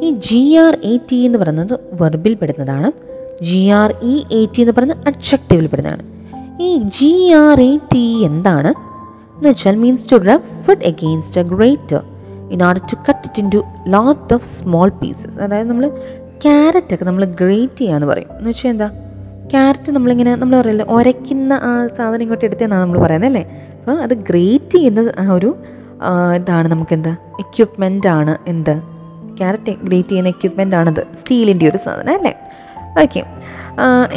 ഈ 0.00 0.10
ജി 0.20 0.54
ആർ 0.56 0.74
എ 0.84 0.96
ടി 1.10 1.16
എന്ന് 1.16 1.38
പറയുന്നത് 1.38 1.80
വെർബിൽ 1.92 2.34
പെടുന്നതാണ്. 2.34 2.88
G 3.42 3.68
R 3.70 3.90
E 4.02 4.24
A 4.32 4.46
T 4.46 4.62
എന്ന് 4.62 4.72
പറയുന്നത് 4.72 4.98
അഡ്ജക്റ്റീവിൽ 5.06 5.66
പെടുന്നതാണ്. 5.66 6.02
ഈ 6.62 6.70
ജി 6.96 7.12
ആർ 7.44 7.60
എ 7.68 7.70
ടി 7.92 8.04
എന്താണ്? 8.28 8.70
എന്ന് 9.36 9.48
വെച്ചാൽ 9.50 9.76
means 9.84 10.04
to 10.10 10.16
rub 10.28 10.50
food 10.64 10.84
against 10.90 11.40
a 11.42 11.44
grater 11.54 12.00
in 12.54 12.60
order 12.66 12.82
to 12.92 12.96
cut 13.06 13.22
it 13.28 13.40
into 13.54 13.60
lot 13.94 14.28
of 14.36 14.46
small 14.58 14.88
pieces 15.00 15.36
അതായത് 15.44 15.68
നമ്മൾ 15.72 15.86
ക്യാരറ്റ് 16.44 16.94
ഒക്കെ 16.94 17.04
നമ്മൾ 17.08 17.24
ഗ്രേറ്റ് 17.40 17.78
ചെയ്യാന്ന് 17.80 18.06
പറയും. 18.12 18.30
എന്ന് 18.38 18.50
വെച്ചാൽ 18.50 18.70
എന്താ? 18.74 18.88
ക്യാരറ്റ് 19.52 19.90
നമ്മളിങ്ങനെ 19.96 20.32
നമ്മൾ 20.42 20.54
പറയല്ലോ 20.60 20.86
ഒരയ്ക്കുന്ന 20.96 21.52
ആ 21.68 21.72
സാധനം 21.96 22.22
ഇങ്ങോട്ട് 22.24 22.46
എടുത്തെന്നാണ് 22.48 22.82
നമ്മൾ 22.84 22.98
പറയുന്നത് 23.04 23.30
അല്ലേ? 23.30 23.44
അപ്പോൾ 23.78 23.98
അത് 24.06 24.14
ഗ്രേറ്റ് 24.28 24.76
ചെയ്യുന്ന 24.78 25.00
ആ 25.22 25.24
ഒരു 25.38 25.50
ഇതാണ് 26.38 26.68
നമുക്കെന്താ? 26.72 27.12
എക്യുപ്മെന്റ് 27.42 28.08
ആണ് 28.18 28.32
എന്ത്? 28.52 28.74
ക്യാരറ്റ് 29.38 29.72
ഗ്രേറ്റ് 29.86 30.08
ചെയ്യുന്ന 30.08 30.30
എക്യുപ്മെന്റ് 30.36 30.76
ആണത്. 30.80 31.02
സ്റ്റീലിന്റെ 31.20 31.66
ഒരു 31.70 31.78
സാധനം 31.86 32.14
അല്ലേ? 32.18 32.34
ഓക്കെ 33.02 33.22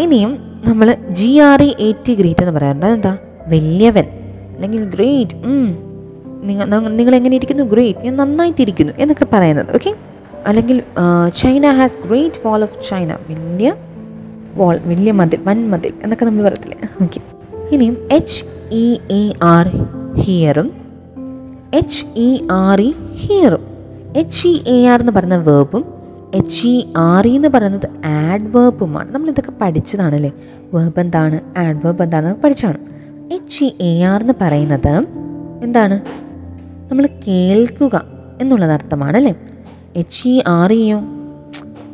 ഇനിയും 0.03 0.32
നമ്മൾ 0.65 0.87
G 1.17 1.29
R 1.47 1.61
E 1.63 1.69
A 1.79 1.89
T 2.07 2.13
great 2.13 2.41
എന്ന് 2.43 2.53
പറയാറുണ്ട്. 2.57 2.85
അതെന്താ? 2.85 3.17
വലിയവൻ. 3.47 4.07
അല്ലെങ്കിൽ 4.55 4.83
ഗ്രേറ്റ് 4.83 5.35
നിങ്ങൾ 6.49 6.65
നിങ്ങൾ 6.99 7.13
എങ്ങനെ 7.15 7.35
ഇരിക്കുന്നു? 7.35 7.63
ഗ്രേറ്റ് 7.63 8.05
ഞാൻ 8.05 8.15
നന്നായിട്ടിരിക്കുന്നു 8.15 8.93
എന്നൊക്കെ 8.99 9.25
പറയുന്നത്. 9.33 9.69
ഓക്കെ 9.75 9.93
അല്ലെങ്കിൽ 10.47 10.77
China 11.41 11.71
has 11.71 11.97
great 12.07 12.41
wall 12.47 12.63
of 12.63 12.89
China 12.89 13.17
വലിയ 13.29 13.69
വാൾ 14.55 14.79
വലിയ 14.85 15.11
മതിൽ 15.11 15.39
വൻ 15.47 15.59
മതിൽ 15.71 15.93
എന്നൊക്കെ 16.03 16.25
നമ്മൾ 16.25 16.43
പറയത്തില്ലേ? 16.43 16.77
ഓക്കെ 17.03 17.19
ഇനിയും 17.75 17.97
എച്ച് 18.11 18.39
ഇ 18.71 18.85
എ 19.11 19.23
ആർ 19.43 19.67
ഹിയറും 20.21 20.69
എച്ച് 21.73 22.05
ഇ 22.27 22.29
ആർ 22.51 22.81
ഇ 22.81 22.91
ഹിയറും 23.23 23.63
എച്ച് 24.15 24.47
ഇ 24.47 24.53
എ 24.67 24.87
ആർ 24.87 24.99
എന്ന് 24.99 25.11
പറയുന്ന 25.11 25.37
വേർബും 25.37 25.96
എച്ച് 26.34 26.67
ഇ 26.67 26.86
ആർ 26.98 27.27
ഇ 27.27 27.36
എന്ന് 27.36 27.48
പറയുന്നത് 27.48 28.05
ആഡ് 28.05 28.57
വേർബുമാണ് 28.57 29.15
നമ്മൾ 29.15 29.29
ഇതൊക്കെ 29.29 29.51
പഠിച്ചതാണ് 29.62 30.15
അല്ലേ 30.15 30.31
വേർബ് 30.74 31.00
എന്താണ്? 31.00 31.41
ആഡ് 31.57 31.77
വേർബ് 31.86 32.03
എന്താണ് 32.03 32.36
പഠിച്ചാണ്. 32.36 32.77
എച്ച് 33.31 33.63
ഇ 33.63 33.74
എ 33.81 34.03
ആർ 34.03 34.22
എന്ന് 34.22 34.34
പറയുന്നത് 34.41 35.07
എന്താണ്? 35.63 36.01
നമ്മൾ 36.89 37.05
കേൾക്കുക 37.05 38.05
എന്നുള്ളത് 38.41 38.72
അർത്ഥമാണ് 38.72 39.17
അല്ലേ 39.17 39.36
H 39.96 40.27
E 40.27 40.41
R 40.48 40.72
ഇയോ 40.72 41.00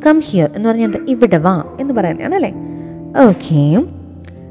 come 0.06 0.20
here 0.20 0.50
എന്ന് 0.56 0.68
പറഞ്ഞാൽ 0.68 0.96
ഇവിടെ 1.06 1.36
വാ 1.36 1.64
എന്ന് 1.80 1.94
പറയുന്നതാണ് 1.94 2.34
അല്ലേ 2.34 2.52
ഓക്കെ 3.28 3.54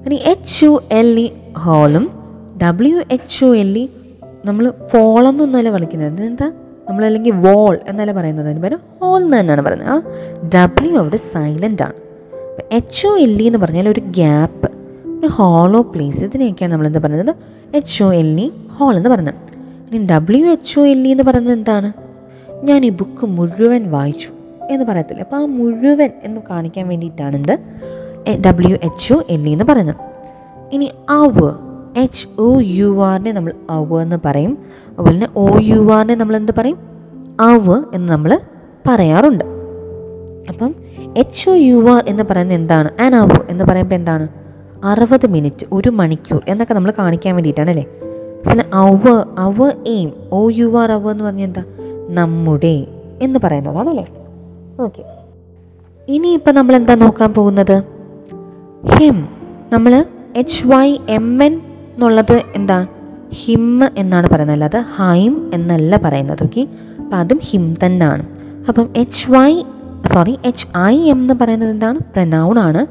ഇനി 0.05 0.15
H 0.15 0.65
U 0.65 0.79
L 0.91 1.19
E 1.19 1.31
ഹോളും 1.57 2.11
W 2.63 3.03
H 3.11 3.43
U 3.43 3.55
L 3.55 3.77
E 3.77 3.89
നമ്മൾ 4.45 4.73
ഫോളെന്നൊന്നുമല്ല 4.93 5.69
വിളിക്കുന്നത്. 5.69 6.21
എന്താ 6.25 6.51
നമ്മളല്ലെങ്കിൽ 6.89 7.31
വോൾ 7.31 7.79
എന്നല്ല 7.87 8.11
പറയുന്നത്? 8.11 8.47
അതിന് 8.47 8.63
പേര് 8.63 8.77
ഹോൾ 9.01 9.21
എന്ന് 9.23 9.39
തന്നെയാണ് 9.39 9.61
പറയുന്നത്. 9.61 9.89
ആ 9.89 10.01
ഡബ്ല്യു 10.55 10.97
അവിടെ 10.97 11.17
സൈലന്റ് 11.17 11.83
ആണ്. 11.83 11.93
എച്ച് 12.71 13.07
ഒ 13.07 13.17
എൽ 13.17 13.41
ഇ 13.41 13.47
എന്ന് 13.47 13.59
പറഞ്ഞാൽ 13.59 13.89
ഒരു 13.89 13.99
ഗ്യാപ്പ് 13.99 14.71
ഒരു 15.19 15.27
ഹോളോ 15.27 15.81
പ്ലേസ് 15.81 16.23
ഇതിനെയൊക്കെയാണ് 16.23 16.73
നമ്മൾ 16.73 16.87
എന്താ 16.87 16.99
പറയുന്നത്? 16.99 17.35
H 17.75 18.03
O 18.03 18.13
L 18.13 18.41
E 18.41 18.49
hole 18.71 18.97
എന്ന് 18.97 19.09
പറയുന്നത്. 19.09 19.35
ഇനി 19.91 20.05
W 20.05 20.45
H 20.45 20.79
O 20.79 20.83
L 20.83 21.07
E 21.07 21.11
എന്ന് 21.11 21.23
പറയുന്നത് 21.23 21.53
എന്താണ്? 21.53 21.93
ഞാൻ 22.63 22.85
ഈ 22.85 22.89
ബുക്ക് 22.89 23.25
മുഴുവൻ 23.25 23.91
വായിച്ചു 23.91 24.29
എന്ന് 24.69 24.85
പറയത്തില്ല. 24.85 25.21
അപ്പോൾ 25.21 25.35
ആ 25.35 25.45
മുഴുവൻ 25.45 26.09
എന്ന് 26.23 26.41
കാണിക്കാൻ 26.49 26.87
വേണ്ടിയിട്ടാണ് 26.87 27.35
എന്ത്? 27.35 27.59
W 28.47 28.77
H 28.83 29.13
O 29.13 29.23
L 29.29 29.49
E 29.49 29.51
എന്ന് 29.51 29.65
പറയുന്നത്. 29.65 29.95
ഇനി 30.73 30.91
അവ 31.09 31.37
എച്ച് 31.97 32.27
ഒ 32.39 32.61
യു 32.61 33.05
ആറിനെ 33.05 33.31
നമ്മൾ 33.31 33.53
അവ 33.69 34.01
എന്ന് 34.01 34.15
പറയും. 34.25 34.57
അതുപോലെ 34.85 35.15
തന്നെ 35.15 35.29
ഒ 35.35 35.59
യു 35.61 35.93
ആറിനെ 35.93 36.15
നമ്മൾ 36.15 36.35
എന്ത് 36.35 36.51
പറയും? 36.57 36.77
അവ 37.39 37.83
എന്ന് 37.93 38.13
നമ്മൾ 38.13 38.39
പറയാറുണ്ട്. 38.87 39.43
അപ്പം 40.49 40.75
എച്ച് 41.17 41.49
ഒ 41.49 41.53
യു 41.53 41.89
ആർ 41.89 42.03
എന്ന് 42.07 42.23
പറയുന്നത് 42.23 42.57
എന്താണ്? 42.57 42.89
ആൻ 43.01 43.15
അവ 43.15 43.29
എന്ന് 43.49 43.63
പറയുമ്പോൾ 43.63 43.95
എന്താണ്? 43.95 44.27
അറുപത് 44.83 45.27
മിനിറ്റ് 45.27 45.65
ഒരു 45.71 45.89
മണിക്കൂർ 45.89 46.41
എന്നൊക്കെ 46.47 46.73
നമ്മൾ 46.73 46.93
കാണിക്കാൻ 46.99 47.35
വേണ്ടിയിട്ടാണ് 47.35 47.69
അല്ലേ? 47.69 47.85
അവ 48.73 49.25
അവ 49.37 49.71
എയിം 49.87 50.13
ഒ 50.31 50.49
യു 50.49 50.77
ആർ 50.77 50.91
അവ 50.91 51.11
എന്ന് 51.11 51.23
പറഞ്ഞാൽ 51.23 51.45
എന്താ? 51.45 51.63
നമ്മുടെ 52.09 52.87
എന്ന് 53.21 53.39
പറയുന്നതാണ് 53.43 53.89
അല്ലേ? 53.89 54.07
ഓക്കെ 54.79 55.03
ഇനിയിപ്പോൾ 56.07 56.51
നമ്മൾ 56.51 56.75
എന്താ 56.75 56.95
നോക്കാൻ 56.95 57.33
പോകുന്നത്? 57.33 57.83
ഹിം 58.95 59.27
നമ്മൾ 59.71 60.05
എച്ച് 60.35 60.67
വൈ 60.67 60.97
എം 61.09 61.43
എൻ 61.43 61.61
എന്നുള്ളത് 61.93 62.41
എന്താ? 62.55 62.87
ഹിം 63.33 63.83
എന്നാണ് 63.97 64.29
പറയുന്നത്. 64.29 64.55
അല്ലാതെ 64.55 64.79
ഹൈം 64.95 65.51
എന്നല്ല 65.53 65.97
പറയുന്നത്. 66.03 66.43
ഓക്കെ? 66.43 66.67
അപ്പം 66.99 67.17
അതും 67.17 67.39
ഹിം 67.43 67.75
തന്നെയാണ് 67.85 68.25
അപ്പം 68.67 68.89
H 68.95 69.31
Y 69.31 69.61
sorry 70.13 70.37
H 70.45 70.67
I 70.77 71.09
M 71.09 71.21
എന്ന് 71.21 71.33
പറയുന്നത് 71.41 71.69
എന്താണ്? 71.69 71.99
പ്രനൗൺ 71.99 72.59
ആണ്. 72.59 72.85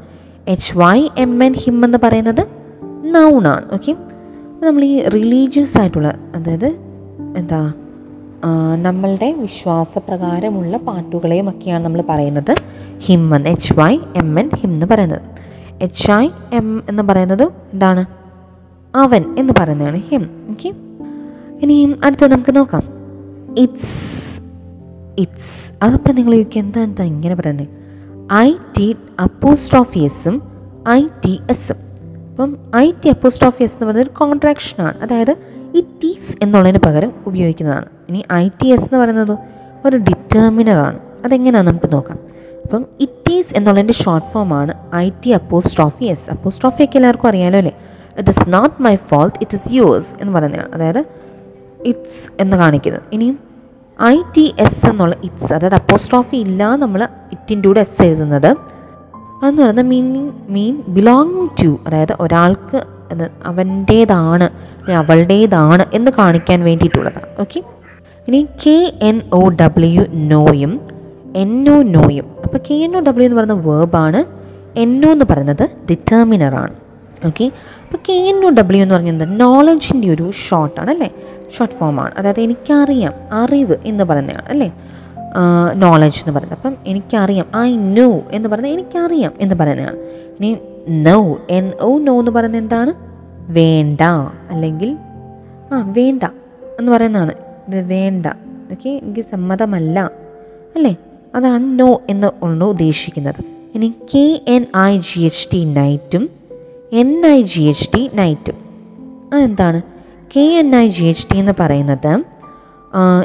H 0.47 0.77
Y 0.77 1.09
M 1.17 1.43
N 1.43 1.53
hymn 1.53 1.85
എന്ന് 1.85 1.97
പറയുന്നത് 2.03 2.47
നൗൺ 3.03 3.47
ആണ്. 3.47 3.73
ഓക്കെ? 3.73 3.95
നമ്മൾ 4.63 4.83
ഈ 4.83 5.03
റിലീജിയസ് 5.03 5.77
ആയിട്ടുള്ള 5.77 6.15
അതായത് 6.35 6.75
എന്താ 7.37 7.73
നമ്മളുടെ 8.81 9.31
വിശ്വാസപ്രകാരമുള്ള 9.31 10.77
പാട്ടുകളെയും 10.77 11.49
ഒക്കെയാണ് 11.49 11.85
നമ്മൾ 11.85 12.03
പറയുന്നത്. 12.09 12.55
ഹിം 12.99 13.35
എന്ന് 13.35 13.49
H 13.49 13.73
Y 13.73 13.97
M 14.15 14.39
N 14.39 14.49
hymn 14.55 14.73
എന്ന് 14.73 14.85
പറയുന്നത്. 14.85 15.21
എച്ച് 15.81 16.11
ഐ 16.11 16.29
എം 16.53 16.83
എന്ന് 16.89 17.03
പറയുന്നത് 17.03 17.43
എന്താണ്? 17.43 18.22
അവൻ 18.95 19.35
എന്ന് 19.37 19.53
പറയുന്നതാണ് 19.59 19.97
ഹിം 19.97 20.23
ഓക്കെ 20.49 20.69
ഇനിയും 21.61 21.99
അടുത്ത 22.03 22.25
നമുക്ക് 22.25 22.55
നോക്കാം. 22.55 22.83
ഇറ്റ്സ് 23.57 24.41
ഇറ്റ്സ് 25.19 25.71
അതപ്പോൾ 25.83 26.13
നിങ്ങൾ 26.13 26.31
ചോദിക്കുക 26.31 26.61
എന്താ 26.61 26.81
എന്താ 26.81 27.03
ഇങ്ങനെ 27.03 27.35
പറയുന്നത് 27.35 27.67
ഐ 28.33 28.53
ടി 28.77 28.95
അപ്പോസ്ട്രോഫിയസും 29.23 30.41
ഐ 30.89 31.07
ടി 31.25 31.41
എസും 31.49 31.77
അപ്പം 32.29 32.57
ഐ 32.75 32.91
ടി 32.91 33.09
അപ്പോസ്റ്റ് 33.09 33.45
ഓഫീസ് 33.47 33.73
എന്ന് 33.73 33.85
പറയുന്നത് 33.85 34.11
ഒരു 34.11 34.19
കോൺട്രാക്ഷനാണ് 34.19 34.97
അതായത് 34.97 35.31
ഇറ്റ് 35.75 36.05
ഈസ് 36.05 36.37
എന്നുള്ളതിന് 36.41 36.79
പകരം 36.79 37.13
ഉപയോഗിക്കുന്നതാണ്. 37.27 37.85
ഇനി 38.09 38.23
ഐ 38.33 38.47
ടി 38.47 38.67
എസ് 38.67 38.83
എന്ന് 38.83 38.97
പറയുന്നത് 38.97 39.37
ഒരു 39.85 39.97
ഡിറ്റർമിനറാണ് 39.97 40.99
അതെങ്ങനെയാണ് 41.25 41.67
നമുക്ക് 41.67 41.93
നോക്കാം. 41.93 42.19
അപ്പം 42.65 42.85
ഇറ്റ് 42.99 43.31
ഈസ് 43.31 43.53
എന്നുള്ളതിന്റെ 43.53 43.93
ഷോർട്ട് 43.93 44.27
ഫോമാണ് 44.27 44.95
ഐ 44.95 45.09
ടി 45.09 45.29
അപ്പോസ്ട്രോഫി 45.29 46.05
എസ് 46.05 46.29
അപ്പോസ്റ്റ് 46.29 46.67
ഒക്കെ 46.67 46.89
എല്ലാവർക്കും 46.95 47.27
അറിയാമല്ലോ 47.27 47.57
അല്ലേ? 47.57 47.73
It 48.19 48.31
is 48.33 48.45
not 48.55 48.75
my 48.87 48.93
fault 49.09 49.35
it 49.43 49.55
is 49.59 49.69
yours 49.77 50.11
എന്ന് 50.21 50.33
പറയുന്നതാണ് 50.35 50.71
അതായത് 50.75 51.01
ഇറ്റ്സ് 51.91 52.23
എന്ന് 52.41 52.55
കാണിക്കുന്നത്. 52.61 53.03
ഇനിയും 53.15 53.37
ഐ 53.99 54.15
ടി 54.35 54.45
എസ് 54.65 54.85
എന്നുള്ള 54.91 55.15
ഇറ്റ്സ് 55.27 55.51
അതായത് 55.57 55.77
അപ്പോസ്ട്രോഫി 55.81 56.37
ഇല്ല 56.45 56.63
നമ്മൾ 56.83 57.01
ഇറ്റിന്റെ 57.35 57.67
കൂടെ 57.67 57.81
എസ് 57.87 58.01
എഴുതുന്നത്. 58.07 58.51
അതെന്ന് 59.41 59.61
പറയുന്നത് 59.61 59.87
മീനിങ് 59.93 60.31
മീൻ 60.55 60.75
ബിലോങ് 60.95 61.47
ടു 61.61 61.71
അതായത് 61.87 62.13
ഒരാൾക്ക് 62.25 62.79
അവന്റേതാണ് 63.45 64.45
അവളുടേതാണ് 65.01 65.83
എന്ന് 65.97 66.11
കാണിക്കാൻ 66.19 66.59
വേണ്ടിയിട്ടുള്ളതാണ്. 66.67 67.27
ഓക്കെ 67.43 67.59
ഇനി 68.27 68.39
കെ 68.63 68.77
എൻ 69.09 69.17
ഒ 69.39 69.41
ഡബ്ല്യു 69.61 70.03
നോയും 70.31 70.73
എൻ 71.41 71.51
ഒ 71.73 71.77
നോയും 71.95 72.25
അപ്പോൾ 72.45 72.61
കെ 72.67 72.75
എൻ 72.85 72.93
ഒ 72.97 73.01
ഡബ്ല്യു 73.07 73.27
എന്ന് 73.27 73.37
പറയുന്ന 73.39 73.57
വേർബാണ് 73.67 74.19
എൻ 74.83 74.93
ഒ 75.07 75.11
എന്ന് 75.15 75.25
പറയുന്നത് 75.31 75.65
ഡിറ്റർമിനറാണ് 75.89 76.75
ഓക്കെ 77.25 77.51
അപ്പോൾ 77.83 77.97
കെ 78.09 78.13
എൻ 78.13 78.45
ഒ 78.45 78.49
ഡബ്ല്യു 78.49 78.81
എന്ന് 78.81 78.95
പറഞ്ഞത് 78.95 79.39
നോളജിന്റെ 79.39 80.09
ഒരു 80.09 80.31
ഷോർട്ടാണ് 80.49 80.89
അല്ലേ? 80.89 81.09
ഷോർട്ട് 81.57 81.75
ഫോമാണ് 81.75 82.11
അതായത് 82.17 82.41
എനിക്കറിയാം 82.41 83.13
അറിവ് 83.31 83.75
എന്ന് 83.85 84.03
പറയുന്നതാണ് 84.03 84.49
അല്ലേ? 84.49 84.71
നോളജ് 85.75 86.19
എന്ന് 86.19 86.39
പറയുന്നത്. 86.39 86.59
അപ്പം 86.59 86.75
എനിക്കറിയാം 86.87 87.45
ഐ 87.57 87.75
നോ 87.75 88.21
എന്ന് 88.31 88.49
പറയുന്നത് 88.49 88.73
എനിക്കറിയാം 88.73 89.31
എന്ന് 89.39 89.55
പറയുന്നതാണ് 89.55 89.97
ഇനി 90.39 90.57
നോ 90.89 91.39
എൻ 91.49 91.71
ഒ 91.81 91.97
നോ 91.97 92.19
എന്ന് 92.19 92.31
പറയുന്നത് 92.31 92.61
എന്താണ്? 92.61 92.93
വേണ്ട. 93.51 94.01
അല്ലെങ്കിൽ 94.49 94.97
ആ 95.73 95.93
വേണ്ട 95.97 96.23
എന്ന് 96.79 96.91
പറയുന്നതാണ് 96.91 97.33
ഇത് 97.67 97.87
വേണ്ട. 97.87 98.25
ഓക്കെ 98.71 98.89
എനിക്ക് 98.89 99.25
സമ്മതമല്ല. 99.31 100.11
അല്ലേ? 100.75 100.95
അതാണ് 101.35 101.79
നോ 101.79 102.01
എന്ന് 102.09 102.27
ഉള്ളു 102.43 102.65
ഉദ്ദേശിക്കുന്നത്. 102.65 103.41
ഇനി 103.75 103.93
K 104.13 104.41
N 104.47 104.65
I 104.77 104.97
G 104.97 105.19
H 105.19 105.47
T 105.53 105.63
നൈറ്റും 105.63 106.29
N 106.99 107.25
I 107.25 107.41
G 107.41 107.61
H 107.61 107.89
T 107.93 108.09
നൈറ്റും 108.13 108.57
അതെന്താണ്? 109.33 109.81
K 110.35 110.41
N 110.59 110.75
I 110.75 110.87
G 110.87 111.03
H 111.03 111.27
T 111.31 111.37
എന്ന് 111.37 111.51
പറയുന്നത് 111.59 112.11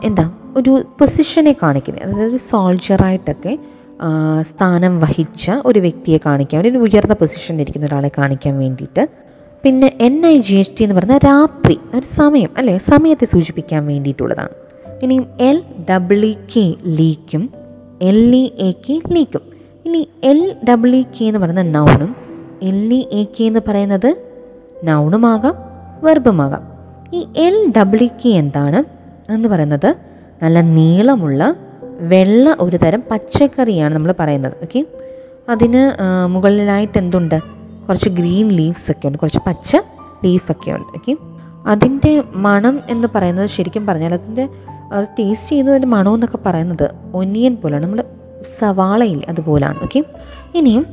എന്താ? 0.04 0.24
ഒരു 0.56 0.72
പൊസിഷനെ 0.98 1.52
കാണിക്കുന്നത്. 1.62 2.04
അതായത് 2.04 2.30
ഒരു 2.30 2.36
സോൾജറായിട്ടൊക്കെ 2.36 3.58
സ്ഥാനം 4.40 5.00
വഹിച്ച 5.00 5.50
ഒരു 5.64 5.78
വ്യക്തിയെ 5.78 6.18
കാണിക്കാൻ 6.26 6.66
ഒരു 6.66 6.78
ഉയർന്ന 6.78 7.14
പൊസിഷനിൽ 7.14 7.60
ഇരിക്കുന്ന 7.60 7.86
ഒരാളെ 7.86 8.10
കാണിക്കാൻ 8.18 8.58
വേണ്ടിയിട്ട്. 8.58 9.08
പിന്നെ 9.64 9.90
N 10.00 10.26
I 10.26 10.34
G 10.38 10.54
H 10.54 10.74
T 10.78 10.82
എന്ന് 10.82 10.94
പറഞ്ഞാൽ 10.94 11.20
രാത്രി 11.24 11.78
ഒരു 11.94 12.06
സമയം 12.06 12.50
അല്ലേ? 12.56 12.78
സമയത്തെ 12.78 13.26
സൂചിപ്പിക്കാൻ 13.26 13.86
വേണ്ടിയിട്ടുള്ളതാണ്. 13.86 14.54
ഇനിയും 15.02 15.26
എൽ 15.40 15.62
ഡബ്ല്യു 15.90 16.34
കെ 16.52 16.64
ലീക്കും 17.00 17.50
എൽ 18.02 18.36
ഇ 18.36 18.44
എ 18.68 18.70
കെ 18.86 19.00
ലീക്കും 19.14 19.40
ഇനി 19.86 20.08
എൽ 20.24 20.40
ഡബ്ല്യു 20.68 21.02
കെ 21.16 21.24
എന്ന് 21.24 21.40
പറയുന്ന 21.40 21.62
നൗണും 21.62 22.27
എൽ 22.62 22.92
ഇ 22.92 23.00
എ 23.12 23.24
കെ 23.24 23.44
എന്ന് 23.44 23.60
പറയുന്നത് 23.68 24.10
നൗണുമാകാം 24.84 25.54
വെർബുമാകാം. 26.02 26.62
ഈ 27.12 27.26
എൽ 27.36 27.72
ഡബ്ല്യു 27.78 28.08
കെ 28.20 28.28
എന്താണ് 28.38 28.80
എന്ന് 29.28 29.48
പറയുന്നത് 29.48 29.90
നല്ല 30.42 30.60
നീളമുള്ള 30.70 31.42
വെള്ള 32.00 32.56
ഒരു 32.60 32.76
തരം 32.76 33.00
പച്ചക്കറിയാണ് 33.10 33.94
നമ്മൾ 33.94 34.12
പറയുന്നത് 34.18 34.52
ഓക്കെ 34.62 34.80
അതിന് 35.48 35.82
മുകളിലായിട്ട് 36.26 36.98
എന്തുണ്ട്? 36.98 37.38
കുറച്ച് 37.88 38.08
ഗ്രീൻ 38.08 38.48
ലീവ്സ് 38.48 38.90
ഒക്കെ 38.90 39.08
ഉണ്ട് 39.08 39.18
കുറച്ച് 39.18 39.38
പച്ച 39.46 39.70
ലീഫൊക്കെ 40.24 40.70
ഉണ്ട് 40.72 40.86
ഓക്കെ 40.94 41.12
അതിന്റെ 41.66 42.12
മണം 42.36 42.80
എന്ന് 42.88 43.08
പറയുന്നത് 43.14 43.46
ശരിക്കും 43.46 43.86
പറഞ്ഞാൽ 43.86 44.14
അതിന്റെ 44.14 44.44
അത് 44.92 45.06
ടേസ്റ്റ് 45.18 45.48
ചെയ്യുന്നതിന്റെ 45.48 45.86
മണമെന്നൊക്കെ 45.86 46.36
പറയുന്നത് 46.44 46.86
ഒനിയൻ 47.14 47.56
പോലെയാണ് 47.56 47.84
നമ്മൾ 47.84 48.00
സവാളയിൽ 48.60 49.24
അതുപോലാണ് 49.28 49.78
ഓക്കെ 49.82 50.00
ഇനിയും 50.54 50.84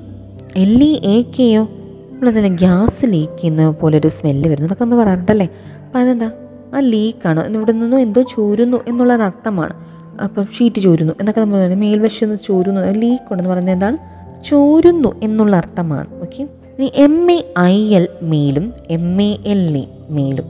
എല്ലി 0.58 1.02
എ 1.06 1.22
കെയോ 1.22 1.64
നമ്മളതിൽ 1.64 2.48
ഗ്യാസ് 2.48 3.06
ലീക്ക് 3.06 3.42
ചെയ്യുന്ന 3.42 3.72
പോലെ 3.72 3.98
ഒരു 3.98 4.08
സ്മെല്ല് 4.08 4.50
വരുന്നു. 4.50 4.68
അതൊക്കെ 4.68 4.84
നമ്മൾ 4.84 4.98
പറയാറുണ്ടല്ലേ? 4.98 5.50
അപ്പോൾ 5.86 6.00
അതെന്താ? 6.00 6.32
ആ 6.76 6.80
ലീക്കാണ്. 6.80 7.56
ഇവിടെ 7.56 7.72
നിന്നും 7.72 8.00
എന്തോ 8.00 8.22
ചോരുന്നു 8.22 8.78
എന്നുള്ള 8.88 9.14
അർത്ഥമാണ് 9.14 9.74
അപ്പം 10.22 10.46
ഷീറ്റ് 10.58 10.82
ചോരുന്നു 10.82 11.14
എന്നൊക്കെ 11.20 11.42
നമ്മൾ 11.42 11.58
പറയുന്നത്. 11.58 11.80
മേൽവശം 11.80 12.38
ചോരുന്നു. 12.38 12.82
ലീക്ക് 12.82 13.32
ഉണ്ടെന്ന് 13.32 13.50
പറയുന്നത് 13.50 13.76
എന്താണ്? 13.76 13.98
ചോരുന്നു 14.46 15.20
എന്നുള്ള 15.24 15.56
അർത്ഥമാണ് 15.56 16.22
ഓക്കെ? 16.22 16.44
ഇനി 16.80 16.92
എം 16.96 17.32
എ 17.32 17.54
ഐ 17.60 17.96
എൽ 17.96 18.08
മെയിലും 18.22 18.74
എം 18.90 19.22
എ 19.22 19.38
എൽ 19.46 19.78
ഇ 19.78 19.86
മെയിലും 20.10 20.46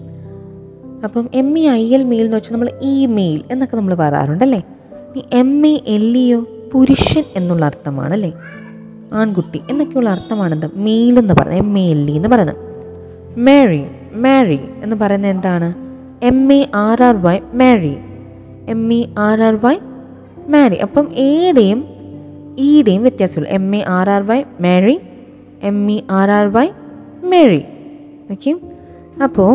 അപ്പം 1.04 1.30
M 1.34 1.60
E 1.60 1.68
I 1.70 1.94
L 1.94 2.04
mail 2.04 2.24
എന്ന് 2.24 2.38
വെച്ചാൽ 2.38 2.54
നമ്മൾ 2.54 2.70
ഇമെയിൽ 2.82 3.44
എന്നൊക്കെ 3.52 3.76
നമ്മൾ 3.76 3.94
പറയാറുണ്ടല്ലേ? 3.94 4.62
ഇനി 5.10 5.24
എം 5.34 5.68
എ 5.68 5.82
എൽ 5.88 6.18
ഇയോ? 6.18 6.46
പുരുഷൻ 6.74 7.24
എന്നുള്ള 7.36 7.66
അർത്ഥമാണ് 7.66 8.14
അല്ലേ 8.14 8.34
ആൺകുട്ടി 9.16 9.60
എന്നൊക്കെയുള്ള 9.70 10.10
അർത്ഥമാണെന്ത്? 10.10 10.68
മെയിൽ 10.76 11.20
എന്ന് 11.20 11.34
പറയുന്നത് 11.34 11.68
എം 11.68 11.80
എ 11.80 11.86
എൽ 11.92 12.12
ഇ 12.12 12.16
എന്ന് 12.16 12.30
പറയുന്നത്. 12.30 12.60
മാരി 13.40 13.84
മാരി 14.14 14.60
എന്ന് 14.84 14.96
പറയുന്നത് 14.96 15.32
എന്താണ്? 15.32 15.70
M 16.26 16.54
A 16.54 16.60
R 16.76 17.04
R 17.04 17.16
Y 17.22 17.38
marry 17.54 17.96
M 18.70 18.94
E 18.94 19.02
R 19.18 19.42
R 19.44 19.56
Y 19.56 19.76
merry 20.48 20.76
അപ്പം 20.76 21.08
എയുടെയും 21.14 21.80
ഇയുടെയും 22.58 23.02
വ്യത്യാസമുള്ളൂ 23.02 23.52
M 23.52 23.76
A 23.76 23.82
R 23.88 24.10
R 24.10 24.22
Y 24.28 24.44
marry 24.62 25.00
M 25.64 25.92
E 25.92 26.02
R 26.12 26.32
R 26.32 26.48
Y 26.48 26.68
merry 27.24 27.64
okay 28.32 28.52
അപ്പോൾ 29.24 29.52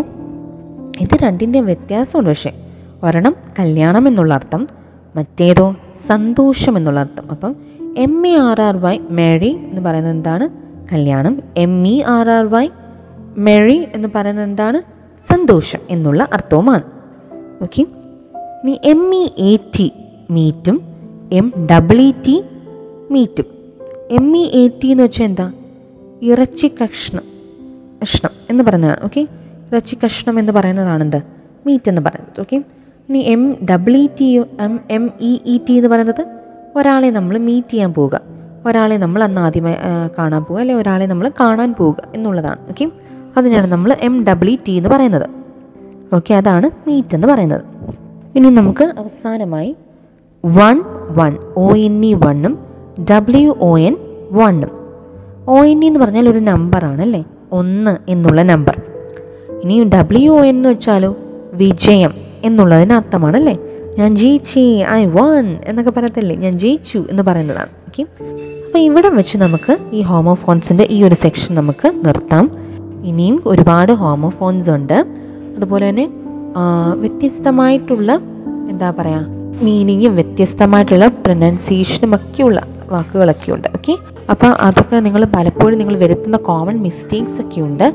ഇത് 1.01 1.15
രണ്ടിന്റെയും 1.23 1.67
വ്യത്യാസമുണ്ട്. 1.67 2.31
പക്ഷേ 2.31 2.53
ഒരെണ്ണം 3.03 3.35
കല്യാണം 3.59 4.09
എന്നുള്ള 4.09 4.35
അർത്ഥം 4.35 4.69
മറ്റേതോ 5.17 5.77
സന്തോഷം 6.07 6.77
എന്നുള്ള 6.77 7.01
അർത്ഥം. 7.01 7.31
അപ്പം 7.31 7.53
M 7.97 8.27
E 8.27 8.31
R 8.31 8.61
R 8.61 8.77
Y 8.77 8.99
merry 9.11 9.49
എന്ന് 9.49 9.81
പറയുന്നത് 9.81 10.13
എന്താണ്? 10.13 10.49
കല്യാണം. 10.93 11.43
M 11.57 11.89
E 11.89 12.03
R 12.03 12.31
R 12.31 12.45
Y 12.45 12.69
merry 13.37 13.87
എന്ന് 13.95 14.09
പറയുന്നത് 14.15 14.45
എന്താണ്? 14.45 14.83
സന്തോഷം 15.33 15.79
എന്നുള്ള 15.91 16.29
അർത്ഥവുമാണ്. 16.33 16.83
ഓക്കെ 17.63 17.81
ഇനി 17.83 18.81
എം 18.85 19.15
ഇ 19.15 19.29
എ 19.39 19.57
ടി 19.79 19.93
മീറ്റും 20.31 20.81
എം 21.33 21.53
ഡബിൾ 21.71 22.01
ഇ 22.01 22.11
ടി 22.11 22.43
മീറ്റും 23.11 23.45
എം 24.11 24.37
ഇ 24.37 24.51
എ 24.55 24.69
ടി 24.69 24.89
എന്ന് 24.89 25.03
വെച്ചാൽ 25.03 25.25
എന്താ? 25.25 25.53
ഇറച്ചി 26.23 26.67
കഷ്ണം 26.67 27.23
കഷ്ണം 28.03 28.31
എന്ന് 28.51 28.65
പറയുന്നതാണ്. 28.65 29.05
ഓക്കെ 29.05 29.21
ഇറച്ചി 29.73 29.97
കഷ്ണം 30.05 30.39
എന്ന് 30.39 30.53
പറയുന്നതാണ് 30.53 31.03
എന്ത്? 31.03 31.23
മീറ്റ് 31.67 31.89
എന്ന് 31.89 32.03
പറയുന്നത്. 32.05 32.41
ഓക്കെ 32.41 32.57
ഇനി 33.09 33.19
M 33.19 33.57
double 33.71 33.97
E 33.97 34.07
T 34.21 34.41
M 34.61 34.81
M 34.91 35.11
E 35.21 35.39
E 35.47 35.59
T 35.69 35.73
എന്ന് 35.73 35.89
പറയുന്നത്? 35.89 36.40
ഒരാളെ 36.77 37.11
നമ്മൾ 37.11 37.39
മീറ്റ് 37.39 37.71
ചെയ്യാൻ 37.71 37.95
പോവുക. 37.95 38.21
ഒരാളെ 38.67 38.97
നമ്മൾ 38.97 39.25
അന്ന് 39.25 39.41
ആദ്യമായി 39.41 39.77
കാണാൻ 40.19 40.45
പോവുക. 40.45 40.61
അല്ലെങ്കിൽ 40.61 40.83
ഒരാളെ 40.83 41.07
നമ്മൾ 41.07 41.31
കാണാൻ 41.41 41.75
പോവുക 41.79 41.97
എന്നുള്ളതാണ്. 42.15 42.59
ഓക്കെ 42.69 42.91
അതിനാണ് 43.37 43.67
നമ്മൾ 43.73 43.97
എം 44.01 44.25
ഡബ്ല്യു 44.25 44.59
ടി 44.69 44.73
എന്ന് 44.73 44.89
പറയുന്നത്. 44.89 45.29
ഓക്കെ 46.13 46.35
അതാണ് 46.35 46.71
മീറ്റ് 46.89 47.15
എന്ന് 47.15 47.29
പറയുന്നത്. 47.29 47.65
ഇനി 48.37 48.49
നമുക്ക് 48.49 48.85
അവസാനമായി 48.99 49.77
one 50.45 50.77
one 51.11 51.37
O 51.57 51.77
N 51.77 52.05
E 52.05 52.15
വണ്ണും 52.15 52.59
ഡബ്ല്യു 53.11 53.57
ഒ 53.61 53.79
എൻ 53.79 53.97
വണ്ണും 54.33 54.71
ഒ 55.49 55.65
എൻ 55.65 55.85
ഇ 55.85 55.87
എന്ന് 55.87 56.01
പറഞ്ഞാൽ 56.01 56.29
ഒരു 56.29 56.39
നമ്പറാണ് 56.39 57.03
അല്ലേ? 57.03 57.25
ഒന്ന് 57.53 57.97
എന്നുള്ള 58.09 58.43
നമ്പർ 58.43 58.83
ഇനി 59.63 59.85
ഡബ്ല്യു 59.85 60.31
ഒ 60.31 60.41
എൻ 60.41 60.57
എന്ന് 60.57 60.69
വെച്ചാലോ? 60.69 61.17
വിജയം 61.53 62.15
എന്നുള്ളതിന് 62.45 62.93
അർത്ഥമാണ് 62.93 63.37
അല്ലേ? 63.37 63.59
ഞാൻ 63.99 64.11
ജയിച്ചേ 64.21 64.63
ഐ 64.99 65.03
വൺ 65.17 65.47
എന്നൊക്കെ 65.71 65.93
പറയത്തില്ലേ? 65.97 66.35
ഞാൻ 66.45 66.55
ജയിച്ചു 66.63 66.99
എന്ന് 67.11 67.23
പറയുന്നതാണ്. 67.29 67.73
ഓക്കെ 67.89 68.03
അപ്പോൾ 68.67 68.79
ഇവിടെ 68.89 69.09
വെച്ച് 69.19 69.37
നമുക്ക് 69.43 69.73
ഈ 69.99 70.01
ഹോമോഫോൺസിന്റെ 70.11 70.85
ഈ 70.97 70.99
ഒരു 71.07 71.17
സെക്ഷൻ 71.25 71.53
നമുക്ക് 71.61 71.89
നിർത്താം. 72.07 72.47
ഇനിയും 73.11 73.37
ഒരുപാട് 73.53 73.93
ഹോമോഫോൺസ് 74.03 74.71
ഉണ്ട്. 74.71 74.99
അതുപോലെ 75.57 75.85
തന്നെ 75.89 76.07
വ്യത്യസ്തമായിട്ടുള്ള 77.03 78.11
എന്താ 78.73 78.91
പറയുക 78.99 79.27
മീനിങ്ങും 79.67 80.15
വ്യത്യസ്തമായിട്ടുള്ള 80.19 81.07
പ്രൊനൗൺസിയേഷനും 81.25 82.13
ഒക്കെയുള്ള 82.19 82.61
വാക്കുകളൊക്കെ 82.93 83.51
ഉണ്ട്. 83.57 83.69
ഓക്കെ 83.77 83.95
അപ്പോൾ 84.33 84.53
അതൊക്കെ 84.67 84.97
നിങ്ങൾ 85.07 85.23
പലപ്പോഴും 85.37 85.77
നിങ്ങൾ 85.79 85.97
വരുത്തുന്ന 86.05 86.37
കോമൺ 86.49 86.77
മിസ്റ്റേക്സ് 86.87 87.41
ഒക്കെ 87.41 87.61
ഉണ്ട്. 87.69 87.87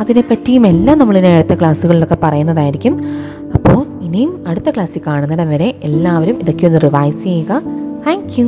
അതിനെപ്പറ്റിയും 0.00 0.64
എല്ലാം 0.66 0.96
നമ്മൾ 0.98 1.16
ഇനി 1.18 1.26
അടുത്ത 1.26 1.54
ക്ലാസ്സുകളിലൊക്കെ 1.60 2.16
പറയുന്നതായിരിക്കും. 2.24 2.94
അപ്പോൾ 3.54 4.00
ഇനിയും 4.02 4.44
അടുത്ത 4.48 4.70
ക്ലാസ്സിൽ 4.70 5.00
കാണുന്നിടം 5.06 5.48
വരെ 5.48 5.80
എല്ലാവരും 5.82 6.38
ഇതൊക്കെ 6.40 6.66
ഒന്ന് 6.66 6.80
റിവൈസ് 6.80 7.22
ചെയ്യുക. 7.22 7.62
താങ്ക് 8.06 8.40
യു 8.40 8.46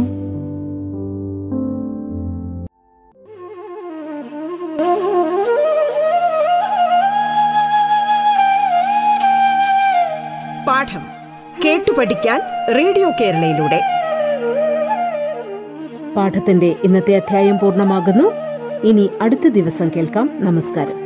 പാഠം 10.69 11.03
കേട്ടു 11.65 11.93
പഠിക്കാൻ 11.99 12.41
റേഡിയോ 12.79 13.11
കേരളയിലൂടെ. 13.11 13.81
പാഠത്തിന്റെ 16.17 16.75
ഇന്നത്തെ 16.85 17.17
അധ്യായം 17.17 17.59
പൂർണമാകുന്നു. 17.59 18.33
ഇനി 18.87 19.11
അടുത്ത 19.23 19.49
ദിവസം 19.49 19.91
കേൾക്കാം. 19.97 20.31
നമസ്കാരം. 20.35 21.06